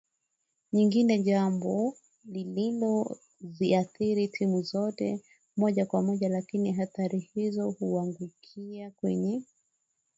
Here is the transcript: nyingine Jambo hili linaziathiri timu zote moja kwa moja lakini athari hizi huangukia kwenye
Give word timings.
nyingine 0.73 1.17
Jambo 1.23 1.93
hili 2.33 2.43
linaziathiri 3.39 4.27
timu 4.27 4.61
zote 4.61 5.19
moja 5.57 5.85
kwa 5.85 6.01
moja 6.01 6.29
lakini 6.29 6.81
athari 6.81 7.19
hizi 7.33 7.59
huangukia 7.61 8.91
kwenye 8.91 9.41